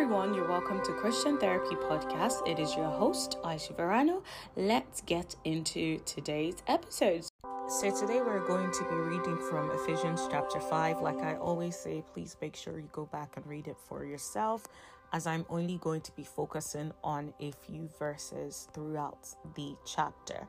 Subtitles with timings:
[0.00, 2.48] everyone, you're welcome to Christian Therapy Podcast.
[2.48, 4.22] It is your host, Aisha Verano.
[4.56, 7.26] Let's get into today's episode.
[7.68, 11.02] So, today we're going to be reading from Ephesians chapter 5.
[11.02, 14.64] Like I always say, please make sure you go back and read it for yourself,
[15.12, 20.46] as I'm only going to be focusing on a few verses throughout the chapter.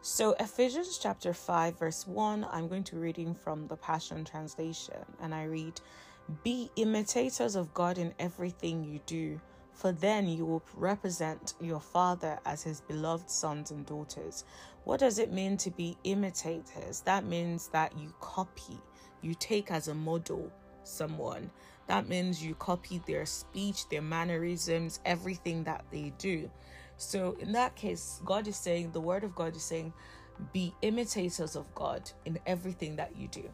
[0.00, 5.04] So, Ephesians chapter 5, verse 1, I'm going to be reading from the Passion Translation,
[5.20, 5.78] and I read,
[6.42, 9.40] Be imitators of God in everything you do,
[9.72, 14.44] for then you will represent your Father as his beloved sons and daughters.
[14.84, 17.00] What does it mean to be imitators?
[17.00, 18.78] That means that you copy,
[19.20, 20.50] you take as a model
[20.82, 21.50] someone.
[21.88, 26.50] That means you copy their speech, their mannerisms, everything that they do.
[26.96, 29.92] So, in that case, God is saying, the word of God is saying,
[30.52, 33.50] be imitators of God in everything that you do.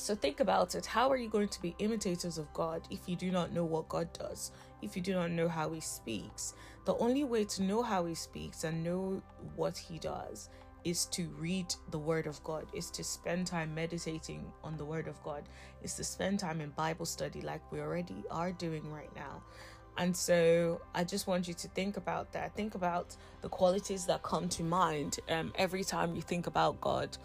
[0.00, 0.86] So, think about it.
[0.86, 3.86] How are you going to be imitators of God if you do not know what
[3.90, 4.50] God does?
[4.80, 6.54] If you do not know how He speaks?
[6.86, 9.22] The only way to know how He speaks and know
[9.56, 10.48] what He does
[10.84, 15.06] is to read the Word of God, is to spend time meditating on the Word
[15.06, 15.42] of God,
[15.82, 19.42] is to spend time in Bible study like we already are doing right now.
[19.98, 22.56] And so I just want you to think about that.
[22.56, 27.18] Think about the qualities that come to mind um, every time you think about God.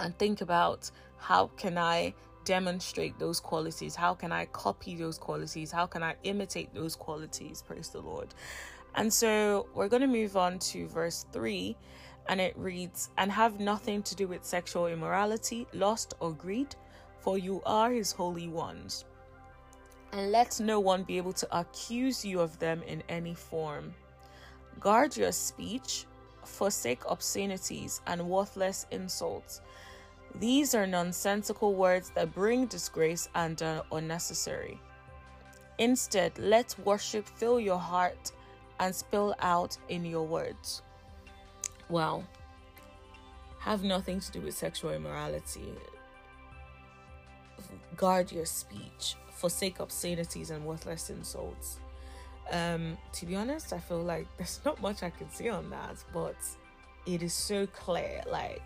[0.00, 3.94] And think about how can I demonstrate those qualities?
[3.94, 5.70] How can I copy those qualities?
[5.70, 7.62] How can I imitate those qualities?
[7.66, 8.28] Praise the Lord.
[8.94, 11.76] And so we're going to move on to verse 3,
[12.28, 16.74] and it reads, And have nothing to do with sexual immorality, lust, or greed,
[17.18, 19.04] for you are his holy ones
[20.12, 23.94] and let no one be able to accuse you of them in any form.
[24.80, 26.06] Guard your speech,
[26.44, 29.60] forsake obscenities and worthless insults.
[30.34, 34.80] These are nonsensical words that bring disgrace and are unnecessary.
[35.78, 38.32] Instead, let worship fill your heart
[38.80, 40.82] and spill out in your words.
[41.88, 42.24] Well,
[43.60, 45.72] have nothing to do with sexual immorality.
[47.96, 51.78] Guard your speech forsake obscenities and worthless insults.
[52.50, 55.96] Um, to be honest, I feel like there's not much I can say on that,
[56.12, 56.36] but
[57.06, 58.22] it is so clear.
[58.30, 58.62] Like,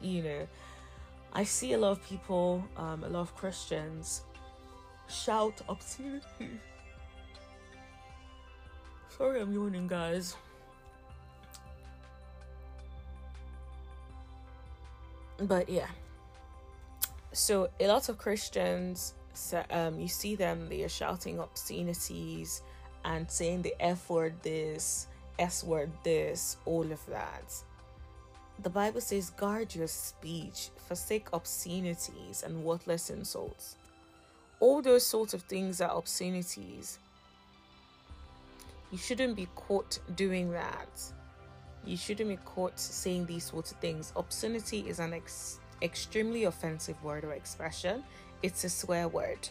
[0.00, 0.46] you know,
[1.32, 4.22] I see a lot of people, um, a lot of Christians
[5.08, 6.22] shout obscenities.
[9.16, 10.36] Sorry, I'm yawning, guys.
[15.38, 15.88] But yeah,
[17.32, 19.14] so a lot of Christians
[19.70, 22.62] um, you see them, they are shouting obscenities
[23.04, 25.06] and saying the F word this,
[25.38, 27.54] S word this, all of that.
[28.62, 33.76] The Bible says, guard your speech, forsake obscenities and worthless insults.
[34.60, 36.98] All those sorts of things are obscenities.
[38.90, 41.02] You shouldn't be caught doing that.
[41.84, 44.12] You shouldn't be caught saying these sorts of things.
[44.16, 48.02] Obscenity is an ex- extremely offensive word or expression
[48.42, 49.48] it's a swear word.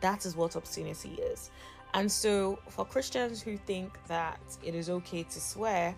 [0.00, 1.50] That is what obscenity is.
[1.94, 5.94] And so, for Christians who think that it is okay to swear,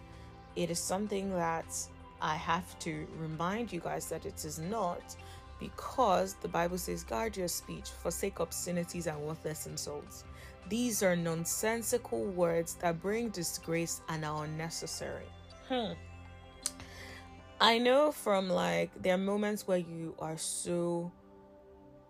[0.56, 1.76] it is something that
[2.20, 5.16] I have to remind you guys that it is not
[5.60, 10.24] because the Bible says, guard your speech, forsake obscenities and worthless insults.
[10.68, 15.26] These are nonsensical words that bring disgrace and are unnecessary.
[15.68, 15.92] Hmm.
[17.60, 21.12] I know from like, there are moments where you are so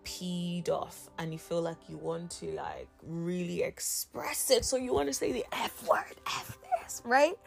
[0.05, 4.93] peed off and you feel like you want to like really express it so you
[4.93, 7.39] want to say the f word f this right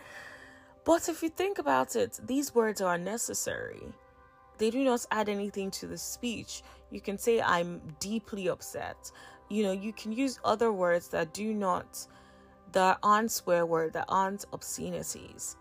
[0.87, 3.83] but if you think about it these words are unnecessary
[4.57, 6.63] they do not add anything to the speech.
[6.89, 9.11] You can say i'm deeply upset.
[9.49, 12.07] You know you can use other words that do not
[12.71, 15.57] that aren't swear word that aren't obscenities.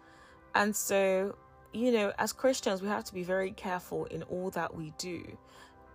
[0.55, 1.37] And so
[1.73, 5.23] you know as christians we have to be very careful in all that we do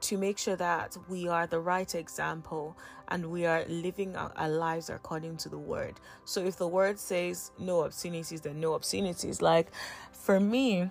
[0.01, 4.89] to make sure that we are the right example and we are living our, lives
[4.89, 5.99] according to the word.
[6.25, 9.41] So if the word says no obscenities, then no obscenities.
[9.41, 9.71] Like
[10.11, 10.89] for me,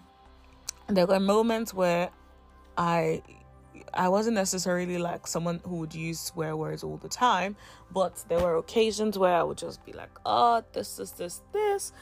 [0.88, 2.10] there were moments where
[2.76, 3.22] I
[3.94, 7.56] I wasn't necessarily like someone who would use swear words all the time,
[7.90, 11.92] but there were occasions where I would just be like, oh, this, this, this, this.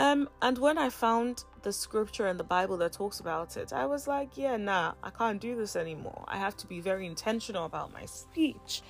[0.00, 3.84] Um, and when I found the scripture and the Bible that talks about it, I
[3.84, 6.24] was like, yeah, nah, I can't do this anymore.
[6.26, 8.80] I have to be very intentional about my speech.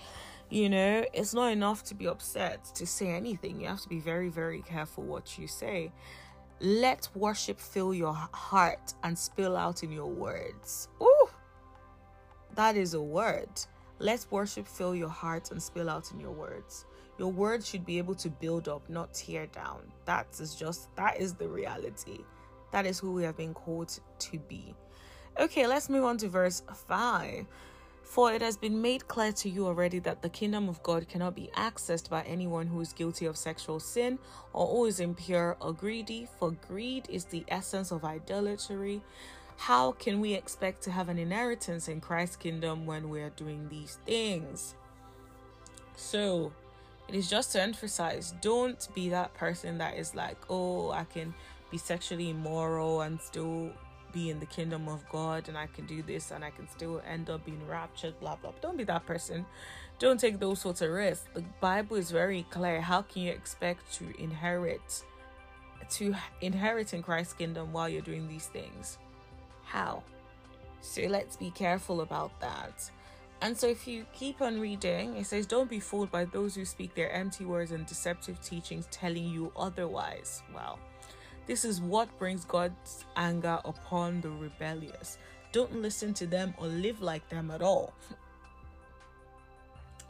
[0.50, 3.60] You know, it's not enough to be upset to say anything.
[3.60, 5.90] You have to be very, very careful what you say.
[6.60, 10.86] Let worship fill your heart and spill out in your words.
[11.02, 11.28] Ooh,
[12.54, 13.50] that is a word.
[13.98, 16.84] Let worship fill your heart and spill out in your words.
[17.20, 19.82] Your words should be able to build up, not tear down.
[20.06, 22.20] That is just, that is the reality.
[22.72, 24.74] That is who we have been called to be.
[25.38, 27.44] Okay, let's move on to verse 5.
[28.04, 31.34] For it has been made clear to you already that the kingdom of God cannot
[31.34, 34.18] be accessed by anyone who is guilty of sexual sin
[34.54, 39.02] or who is impure or greedy, for greed is the essence of idolatry.
[39.58, 43.68] How can we expect to have an inheritance in Christ's kingdom when we are doing
[43.68, 44.74] these things?
[45.96, 46.52] So,
[47.10, 51.34] it is just to emphasize don't be that person that is like, oh, I can
[51.68, 53.72] be sexually immoral and still
[54.12, 57.02] be in the kingdom of God and I can do this and I can still
[57.04, 58.52] end up being raptured, blah blah.
[58.60, 59.44] Don't be that person.
[59.98, 61.26] Don't take those sorts of risks.
[61.34, 62.80] The Bible is very clear.
[62.80, 65.02] How can you expect to inherit
[65.90, 68.98] to inherit in Christ's kingdom while you're doing these things?
[69.64, 70.04] How?
[70.80, 72.88] So let's be careful about that.
[73.42, 76.64] And so if you keep on reading, it says, Don't be fooled by those who
[76.64, 80.42] speak their empty words and deceptive teachings telling you otherwise.
[80.54, 80.78] Wow.
[81.46, 85.18] This is what brings God's anger upon the rebellious.
[85.52, 87.94] Don't listen to them or live like them at all.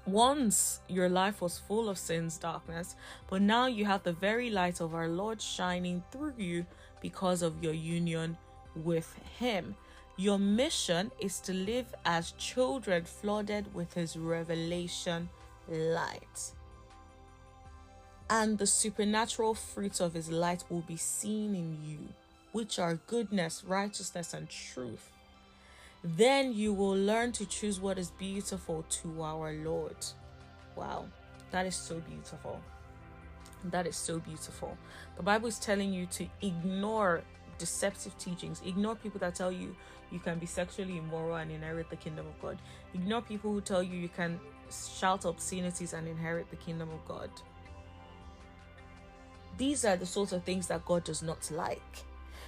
[0.06, 2.96] Once your life was full of sin's darkness,
[3.28, 6.66] but now you have the very light of our Lord shining through you
[7.00, 8.36] because of your union
[8.74, 9.76] with Him.
[10.20, 15.28] Your mission is to live as children flooded with His revelation
[15.68, 16.52] light
[18.30, 21.98] and the supernatural fruits of his light will be seen in you,
[22.52, 25.10] which are goodness, righteousness, and truth.
[26.04, 29.96] Then you will learn to choose what is beautiful to our Lord.
[30.76, 31.06] Wow,
[31.50, 32.60] that is so beautiful.
[33.64, 34.78] That is so beautiful.
[35.16, 37.22] The Bible is telling you to ignore
[37.60, 39.76] deceptive teachings, ignore people that tell you
[40.10, 42.58] you can be sexually immoral and inherit the kingdom of God,
[42.94, 44.40] ignore people who tell you you can
[44.70, 47.30] shout obscenities and inherit the kingdom of God
[49.60, 51.98] these are the sorts of things that God does not like.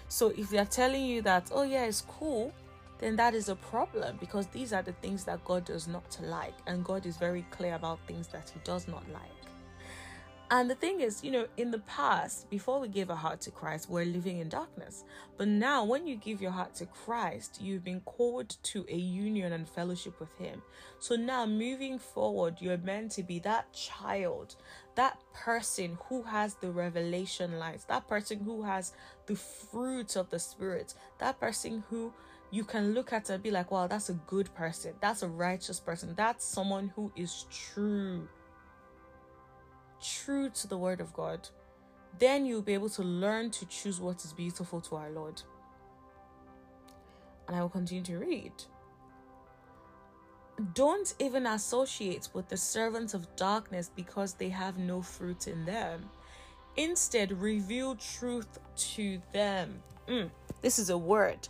[0.09, 2.55] So if they're telling you that, oh yeah, it's cool,
[2.99, 6.55] then that is a problem because these are the things that God does not like.
[6.67, 9.31] And God is very clear about things that He does not like.
[10.53, 13.51] And the thing is, you know, in the past, before we gave our heart to
[13.51, 15.03] Christ, we're living in darkness.
[15.39, 19.55] But now, when you give your heart to Christ, you've been called to a union
[19.55, 20.61] and fellowship with Him.
[20.99, 24.57] So now, moving forward, you're meant to be that child,
[24.95, 28.93] that person who has the revelation lights, that person who has
[29.25, 32.13] the fruits of the Spirit, that person who
[32.51, 35.81] you can look at and be like, wow, that's a good person, that's a righteous
[35.81, 38.29] person, that's someone who is true
[40.03, 41.49] true to the word of God,
[42.19, 45.43] then you'll be able to learn to choose what is beautiful to our Lord.
[47.49, 48.53] And I will continue to read.
[50.75, 56.11] Don't even associate with the servants of darkness because they have no fruit in them.
[56.77, 59.83] Instead, reveal truth to them.
[60.09, 61.49] Mm, this is a word.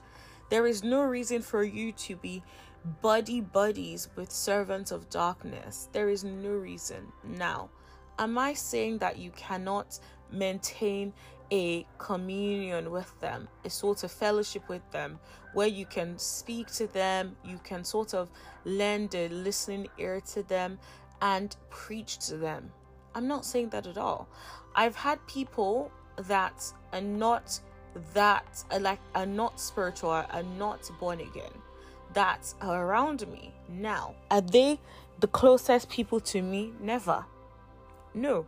[0.51, 2.43] There is no reason for you to be
[3.01, 5.89] buddy buddies with servants of darkness.
[5.93, 7.13] There is no reason.
[7.25, 7.71] Now,
[8.19, 9.99] am I saying that you cannot
[10.31, 11.13] maintain
[11.53, 15.19] a communion with them, a sort of fellowship with them,
[15.53, 18.31] where you can speak to them, you can sort of
[18.65, 20.79] lend a listening ear to them
[21.21, 22.73] and preach to them?
[23.15, 24.29] I'm not saying that at all.
[24.75, 27.61] I've had people that are not
[28.15, 31.53] that are like are not spiritual, are not born again,
[32.15, 34.15] that are around me now.
[34.31, 34.81] Are they
[35.21, 36.73] the closest people to me?
[36.81, 37.27] Never.
[38.15, 38.47] No.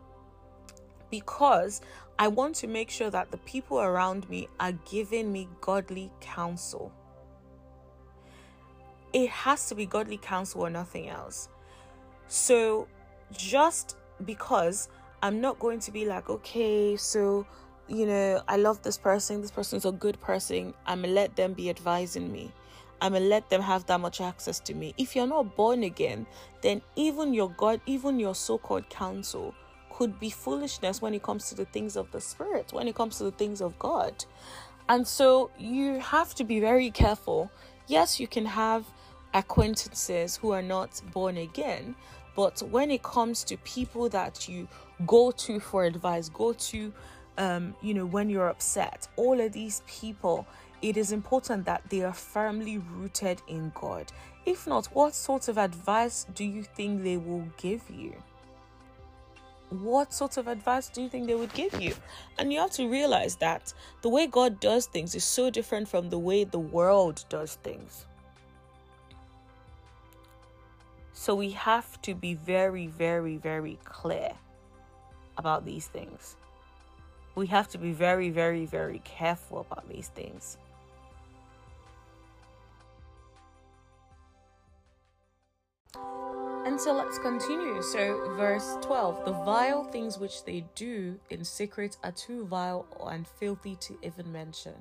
[1.11, 1.80] Because
[2.18, 6.92] I want to make sure that the people around me are giving me godly counsel.
[9.12, 11.49] It has to be godly counsel or nothing else.
[12.28, 12.88] So,
[13.33, 14.88] just because
[15.23, 17.47] I'm not going to be like, okay, so,
[17.88, 21.37] you know, I love this person, this person is a good person, I'm gonna let
[21.37, 22.52] them be advising me.
[23.04, 24.94] I'm gonna let them have that much access to me.
[24.96, 26.26] If you're not born again,
[26.62, 29.54] then even your God, even your so called counsel,
[29.90, 33.18] could be foolishness when it comes to the things of the Spirit, when it comes
[33.18, 34.25] to the things of God.
[34.88, 37.50] And so you have to be very careful.
[37.88, 38.87] Yes, you can have
[39.34, 41.96] acquaintances who are not born again,
[42.34, 44.66] but when it comes to people that you
[45.06, 46.90] go to for advice, go to,
[47.37, 50.46] um, you know, when you're upset, all of these people
[50.84, 54.12] it is important that they are firmly rooted in God.
[54.44, 58.14] If not, what sort of advice do you think they will give you?
[59.70, 61.94] What sort of advice do you think they would give you?
[62.36, 63.72] And you have to realize that
[64.02, 68.04] the way God does things is so different from the way the world does things.
[71.14, 74.32] So we have to be very, very, very clear
[75.38, 76.36] about these things.
[77.36, 80.58] We have to be very, very, very careful about these things.
[86.66, 87.82] And so let's continue.
[87.82, 93.26] So, verse 12 the vile things which they do in secret are too vile and
[93.26, 94.74] filthy to even mention.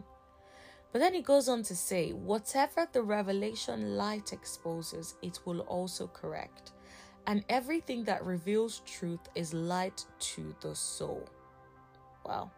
[0.94, 6.08] But then he goes on to say, whatever the revelation light exposes, it will also
[6.08, 6.72] correct.
[7.26, 11.28] And everything that reveals truth is light to the soul.
[12.26, 12.52] Wow.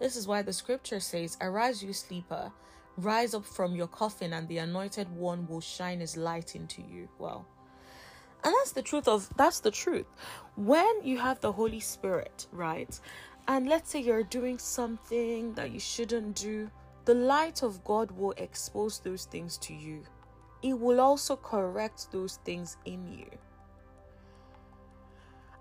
[0.00, 2.52] This is why the scripture says, Arise, you sleeper,
[2.96, 7.08] rise up from your coffin, and the anointed one will shine his light into you.
[7.18, 7.46] Wow.
[8.44, 10.06] And that's the truth of that's the truth.
[10.56, 12.98] When you have the Holy Spirit, right?
[13.48, 16.70] And let's say you're doing something that you shouldn't do,
[17.04, 20.02] the light of God will expose those things to you.
[20.62, 23.30] It will also correct those things in you.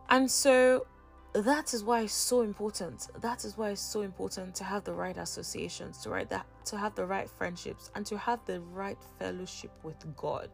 [0.10, 0.88] And so
[1.34, 3.08] that is why it's so important.
[3.22, 6.78] That is why it's so important to have the right associations, to right that to
[6.78, 10.50] have the right friendships, and to have the right fellowship with God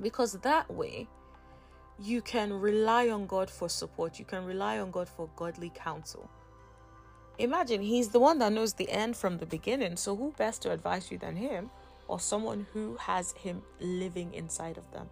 [0.00, 1.08] because that way
[1.98, 6.28] you can rely on God for support, you can rely on God for godly counsel.
[7.38, 10.72] Imagine He's the one that knows the end from the beginning, so who best to
[10.72, 11.70] advise you than Him
[12.08, 15.08] or someone who has Him living inside of them?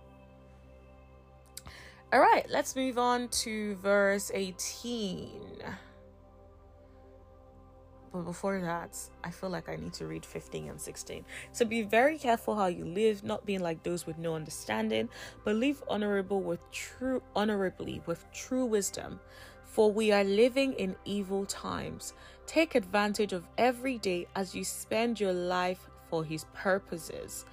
[2.12, 5.30] All right, let's move on to verse 18.
[8.14, 11.24] But before that, I feel like I need to read 15 and 16.
[11.50, 15.08] So be very careful how you live, not being like those with no understanding,
[15.42, 19.18] but live honorable with true honorably with true wisdom.
[19.64, 22.14] For we are living in evil times.
[22.46, 27.44] Take advantage of every day as you spend your life for his purposes.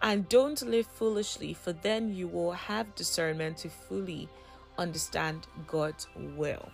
[0.00, 4.30] And don't live foolishly, for then you will have discernment to fully
[4.78, 6.70] understand God's will.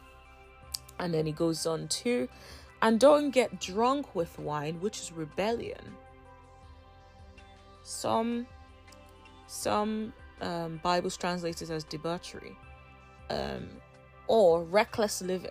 [1.00, 2.28] And then he goes on to
[2.82, 5.80] and don't get drunk with wine, which is rebellion.
[7.84, 8.46] Some
[9.46, 12.56] some um, Bibles translated as debauchery
[13.30, 13.68] um,
[14.26, 15.50] or reckless living.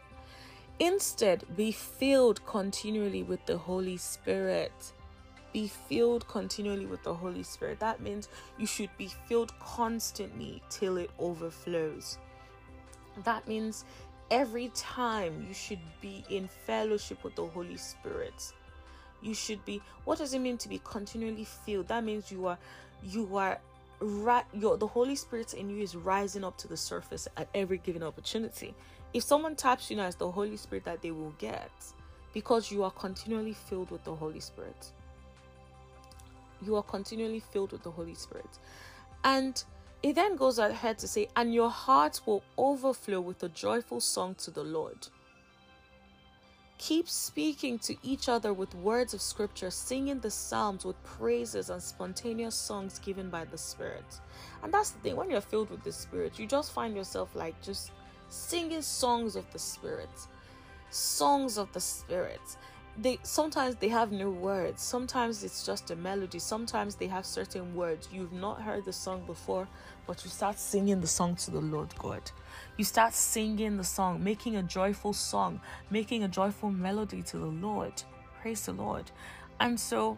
[0.80, 4.94] Instead, be filled continually with the Holy Spirit.
[5.54, 7.80] Be filled continually with the Holy Spirit.
[7.80, 12.18] That means you should be filled constantly till it overflows.
[13.24, 13.86] That means
[14.32, 18.54] every time you should be in fellowship with the Holy Spirit.
[19.22, 21.90] You should be what does it mean to be continually filled?
[21.90, 22.58] That means you are
[23.04, 23.60] you are
[24.00, 27.78] right your the Holy Spirit in you is rising up to the surface at every
[27.78, 28.74] given opportunity.
[29.14, 31.72] If someone taps you now, it's the Holy Spirit that they will get
[32.34, 34.92] because you are continually filled with the Holy Spirit.
[36.66, 38.60] You are continually filled with the Holy Spirit.
[39.24, 39.62] And
[40.04, 44.36] it then goes ahead to say, and your heart will overflow with a joyful song
[44.36, 45.08] to the Lord.
[46.80, 51.82] Keep speaking to each other with words of scripture, singing the psalms with praises and
[51.82, 54.20] spontaneous songs given by the Spirit.
[54.64, 57.62] And that's the thing, when you're filled with the Spirit, you just find yourself like
[57.62, 57.92] just
[58.30, 60.10] singing songs of the Spirit.
[60.90, 62.42] Songs of the Spirit
[62.98, 67.74] they sometimes they have no words sometimes it's just a melody sometimes they have certain
[67.74, 69.68] words you've not heard the song before
[70.08, 72.22] but you start singing the song to the lord god
[72.78, 77.46] you start singing the song making a joyful song making a joyful melody to the
[77.46, 77.94] lord
[78.42, 79.10] praise the lord
[79.60, 80.18] and so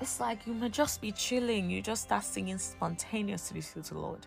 [0.00, 4.26] it's like you may just be chilling you just start singing spontaneously to the lord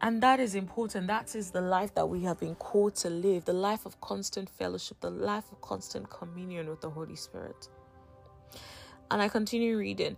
[0.00, 1.08] and that is important.
[1.08, 4.48] That is the life that we have been called to live the life of constant
[4.48, 7.68] fellowship, the life of constant communion with the Holy Spirit.
[9.10, 10.16] And I continue reading.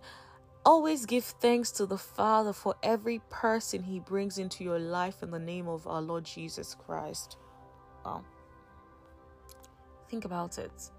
[0.63, 5.31] Always give thanks to the Father for every person He brings into your life in
[5.31, 7.37] the name of our Lord Jesus Christ.
[8.05, 8.23] Wow.
[10.07, 10.91] Think about it.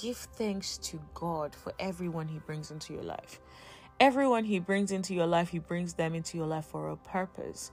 [0.00, 3.40] Give thanks to God for everyone He brings into your life.
[3.98, 7.72] Everyone He brings into your life, He brings them into your life for a purpose.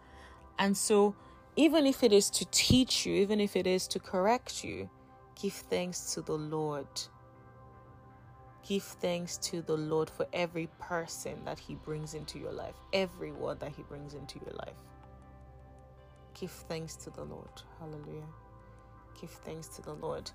[0.57, 1.15] And so,
[1.55, 4.89] even if it is to teach you, even if it is to correct you,
[5.39, 6.87] give thanks to the Lord.
[8.67, 13.31] Give thanks to the Lord for every person that He brings into your life, every
[13.31, 14.77] word that He brings into your life.
[16.33, 17.61] Give thanks to the Lord.
[17.79, 18.25] Hallelujah.
[19.19, 20.31] Give thanks to the Lord.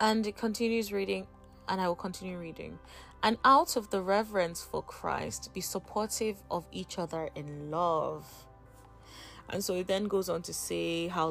[0.00, 1.26] And it continues reading,
[1.68, 2.78] and I will continue reading.
[3.22, 8.46] And out of the reverence for Christ, be supportive of each other in love
[9.48, 11.30] and so it then goes on to say how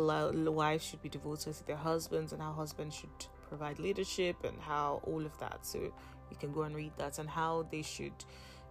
[0.52, 3.10] wives should be devoted to their husbands and how husbands should
[3.56, 5.66] provide leadership and how all of that.
[5.66, 8.14] So you can go and read that and how they should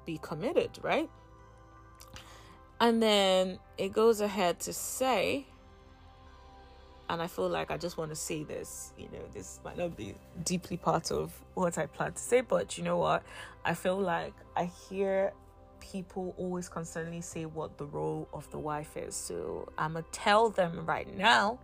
[0.05, 1.09] be committed, right?
[2.81, 5.47] And then it goes ahead to say,
[7.09, 9.97] and I feel like I just want to say this, you know, this might not
[9.97, 13.23] be deeply part of what I plan to say, but you know what?
[13.65, 15.33] I feel like I hear
[15.81, 19.15] people always constantly say what the role of the wife is.
[19.15, 21.59] So I'm going to tell them right now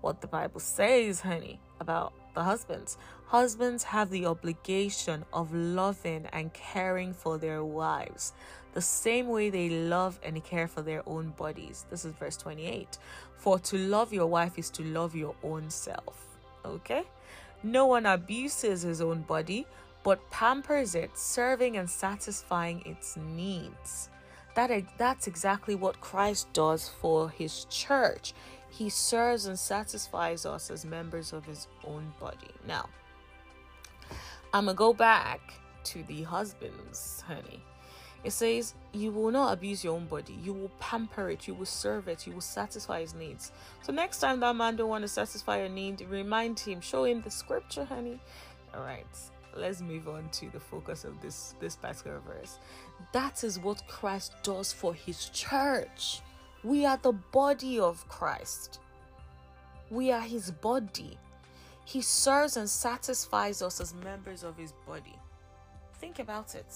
[0.00, 2.96] what the Bible says, honey, about the husbands.
[3.26, 8.32] Husbands have the obligation of loving and caring for their wives
[8.76, 11.86] the same way they love and care for their own bodies.
[11.88, 12.98] This is verse 28.
[13.38, 16.38] For to love your wife is to love your own self.
[16.62, 17.04] Okay?
[17.62, 19.66] No one abuses his own body,
[20.02, 24.10] but pampers it, serving and satisfying its needs.
[24.56, 28.34] That, that's exactly what Christ does for his church.
[28.76, 32.50] He serves and satisfies us as members of his own body.
[32.66, 32.90] Now,
[34.52, 35.40] I'm going to go back
[35.84, 37.62] to the husbands, honey.
[38.22, 40.36] It says, You will not abuse your own body.
[40.42, 41.48] You will pamper it.
[41.48, 42.26] You will serve it.
[42.26, 43.50] You will satisfy his needs.
[43.80, 46.82] So next time that man don't want to satisfy your need, remind him.
[46.82, 48.20] Show him the scripture, honey.
[48.74, 49.06] All right.
[49.54, 52.58] Let's move on to the focus of this this particular verse.
[53.12, 56.20] That is what Christ does for his church.
[56.66, 58.80] We are the body of Christ.
[59.88, 61.16] We are his body.
[61.84, 65.16] He serves and satisfies us as members of his body.
[66.00, 66.66] Think about it.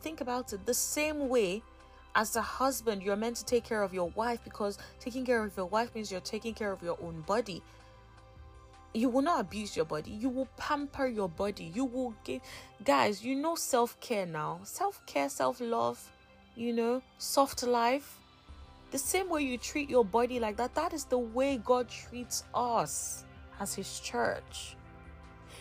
[0.00, 0.64] Think about it.
[0.64, 1.62] The same way
[2.14, 5.54] as a husband you're meant to take care of your wife because taking care of
[5.58, 7.62] your wife means you're taking care of your own body.
[8.94, 10.12] You will not abuse your body.
[10.12, 11.70] You will pamper your body.
[11.74, 12.40] You will give
[12.82, 14.60] guys you know self-care now.
[14.62, 16.12] Self-care self-love
[16.54, 18.20] you know soft life
[18.90, 22.44] the same way you treat your body like that that is the way god treats
[22.54, 23.24] us
[23.60, 24.76] as his church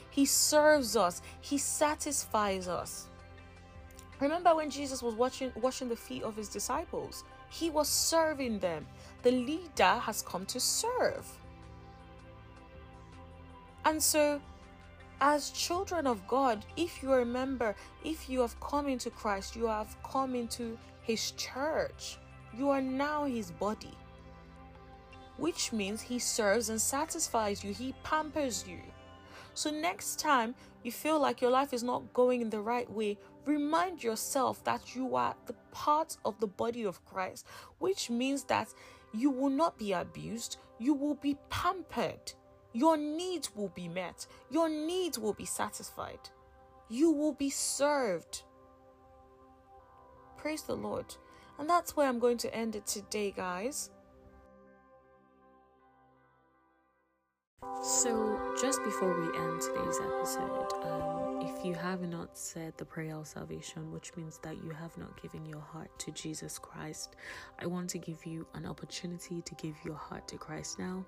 [0.09, 3.07] he serves us he satisfies us
[4.19, 7.23] Remember when Jesus was watching, washing the feet of his disciples?
[7.49, 8.87] He was serving them.
[9.23, 11.27] The leader has come to serve.
[13.83, 14.41] And so,
[15.21, 19.95] as children of God, if you remember, if you have come into Christ, you have
[20.03, 22.17] come into his church,
[22.57, 23.97] you are now his body.
[25.37, 28.79] Which means he serves and satisfies you, he pampers you.
[29.53, 33.17] So, next time you feel like your life is not going in the right way,
[33.45, 37.45] remind yourself that you are the part of the body of Christ,
[37.79, 38.73] which means that
[39.13, 42.33] you will not be abused, you will be pampered,
[42.73, 46.29] your needs will be met, your needs will be satisfied,
[46.89, 48.43] you will be served.
[50.37, 51.15] Praise the Lord.
[51.57, 53.89] And that's where I'm going to end it today, guys.
[57.81, 63.15] So, just before we end today's episode, um, if you have not said the prayer
[63.15, 67.15] of salvation, which means that you have not given your heart to Jesus Christ,
[67.59, 71.05] I want to give you an opportunity to give your heart to Christ now.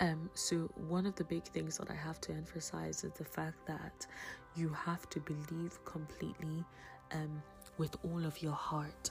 [0.00, 3.66] Um, so, one of the big things that I have to emphasize is the fact
[3.66, 4.06] that
[4.54, 6.64] you have to believe completely
[7.12, 7.42] um,
[7.78, 9.10] with all of your heart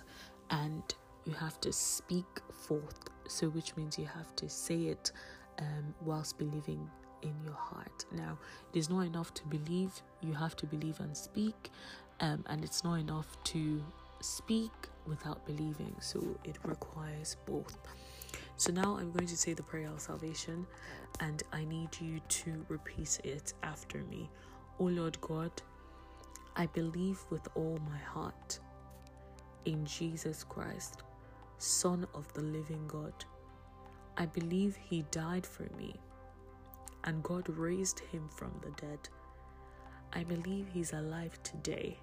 [0.49, 0.83] and
[1.25, 2.25] you have to speak
[2.67, 2.99] forth.
[3.27, 5.11] So, which means you have to say it
[5.59, 6.89] um, whilst believing
[7.21, 8.05] in your heart.
[8.11, 8.37] Now,
[8.73, 11.69] it is not enough to believe, you have to believe and speak,
[12.21, 13.83] um, and it's not enough to
[14.21, 14.71] speak
[15.05, 17.77] without believing, so it requires both.
[18.57, 20.65] So now I'm going to say the prayer of salvation,
[21.19, 24.29] and I need you to repeat it after me.
[24.79, 25.51] O Lord God,
[26.55, 28.59] I believe with all my heart
[29.65, 31.03] in Jesus Christ,
[31.57, 33.13] Son of the living God.
[34.17, 35.95] I believe he died for me
[37.03, 38.99] and God raised him from the dead.
[40.13, 41.97] I believe he's alive today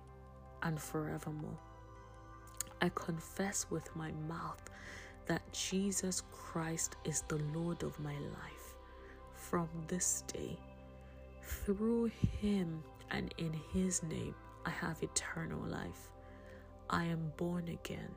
[0.62, 1.59] and forevermore.
[2.81, 4.62] I confess with my mouth
[5.27, 8.77] that Jesus Christ is the Lord of my life.
[9.35, 10.59] From this day,
[11.42, 16.11] through him and in his name, I have eternal life.
[16.88, 18.11] I am born again.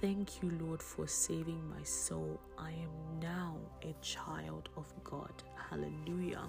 [0.00, 2.38] Thank you, Lord, for saving my soul.
[2.58, 5.32] I am now a child of God.
[5.70, 6.42] Hallelujah.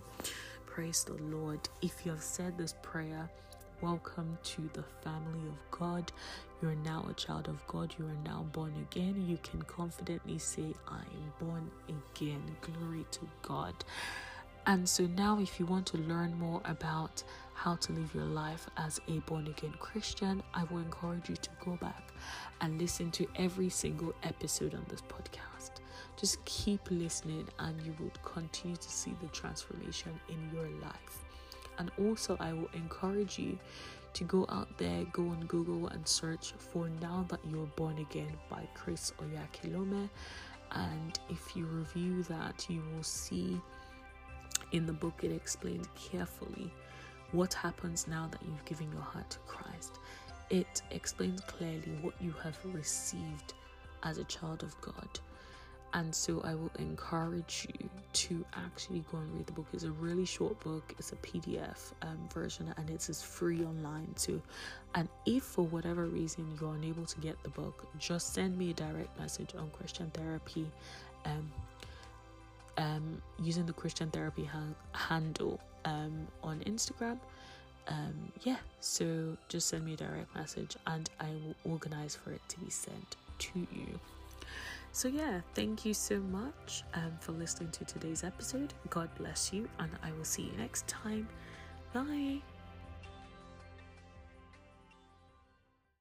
[0.66, 1.60] Praise the Lord.
[1.82, 3.30] If you have said this prayer,
[3.82, 6.12] welcome to the family of God.
[6.62, 7.94] You're now a child of God.
[7.98, 9.26] You are now born again.
[9.28, 12.44] You can confidently say, I am born again.
[12.62, 13.74] Glory to God.
[14.68, 17.24] And so now, if you want to learn more about
[17.62, 21.50] how to live your life as a born again Christian, I will encourage you to
[21.64, 22.12] go back
[22.60, 25.74] and listen to every single episode on this podcast.
[26.18, 31.24] Just keep listening, and you will continue to see the transformation in your life.
[31.78, 33.60] And also, I will encourage you
[34.14, 38.36] to go out there, go on Google and search for Now That You're Born Again
[38.50, 40.10] by Chris Oyakhilome.
[40.72, 43.62] And if you review that, you will see
[44.72, 46.74] in the book it explained carefully
[47.32, 50.00] what happens now that you've given your heart to Christ.
[50.50, 53.54] It explains clearly what you have received
[54.04, 55.20] as a child of God
[55.94, 59.66] and so I will encourage you to actually go and read the book.
[59.74, 64.14] It's a really short book, it's a PDF um, version, and it is free online
[64.16, 64.42] too.
[64.96, 68.74] And if for whatever reason you're unable to get the book, just send me a
[68.74, 70.68] direct message on Christian Therapy.
[71.26, 71.52] Um,
[72.78, 74.60] um, using the Christian Therapy ha-
[74.94, 77.20] handle um, on Instagram.
[77.88, 82.42] Um, yeah, so just send me a direct message and I will organize for it
[82.50, 84.00] to be sent to you.
[84.94, 88.74] So, yeah, thank you so much um, for listening to today's episode.
[88.90, 91.30] God bless you, and I will see you next time.
[91.94, 92.42] Bye.